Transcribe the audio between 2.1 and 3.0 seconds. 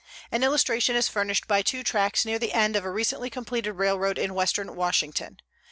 near the end of a